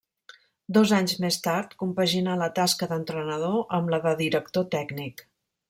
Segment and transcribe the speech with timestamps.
[0.77, 5.27] Dos anys més tard compaginà la tasca d'entrenador amb la de director tècnic.